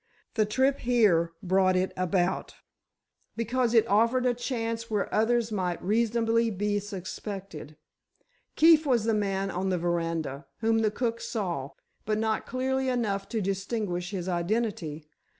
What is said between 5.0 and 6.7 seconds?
others might reasonably